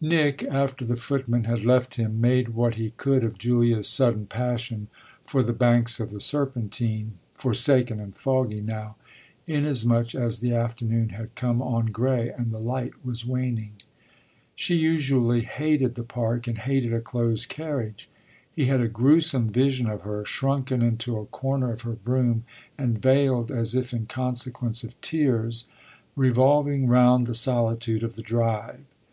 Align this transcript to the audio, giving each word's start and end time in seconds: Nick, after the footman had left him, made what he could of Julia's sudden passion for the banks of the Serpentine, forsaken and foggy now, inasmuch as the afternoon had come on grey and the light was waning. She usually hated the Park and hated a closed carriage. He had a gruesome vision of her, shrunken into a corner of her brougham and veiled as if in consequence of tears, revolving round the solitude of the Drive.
Nick, 0.00 0.42
after 0.42 0.84
the 0.84 0.96
footman 0.96 1.44
had 1.44 1.64
left 1.64 1.94
him, 1.94 2.20
made 2.20 2.48
what 2.48 2.74
he 2.74 2.90
could 2.96 3.22
of 3.22 3.38
Julia's 3.38 3.86
sudden 3.86 4.26
passion 4.26 4.88
for 5.24 5.44
the 5.44 5.52
banks 5.52 6.00
of 6.00 6.10
the 6.10 6.18
Serpentine, 6.18 7.12
forsaken 7.34 8.00
and 8.00 8.12
foggy 8.16 8.60
now, 8.60 8.96
inasmuch 9.46 10.12
as 10.12 10.40
the 10.40 10.52
afternoon 10.52 11.10
had 11.10 11.36
come 11.36 11.62
on 11.62 11.86
grey 11.92 12.30
and 12.30 12.50
the 12.50 12.58
light 12.58 12.94
was 13.06 13.24
waning. 13.24 13.74
She 14.56 14.74
usually 14.74 15.42
hated 15.42 15.94
the 15.94 16.02
Park 16.02 16.48
and 16.48 16.58
hated 16.58 16.92
a 16.92 17.00
closed 17.00 17.48
carriage. 17.48 18.08
He 18.56 18.64
had 18.64 18.80
a 18.80 18.88
gruesome 18.88 19.50
vision 19.50 19.88
of 19.88 20.00
her, 20.00 20.24
shrunken 20.24 20.82
into 20.82 21.16
a 21.16 21.26
corner 21.26 21.70
of 21.70 21.82
her 21.82 21.92
brougham 21.92 22.42
and 22.76 23.00
veiled 23.00 23.52
as 23.52 23.76
if 23.76 23.92
in 23.92 24.06
consequence 24.06 24.82
of 24.82 25.00
tears, 25.00 25.66
revolving 26.16 26.88
round 26.88 27.28
the 27.28 27.34
solitude 27.34 28.02
of 28.02 28.16
the 28.16 28.22
Drive. 28.22 28.80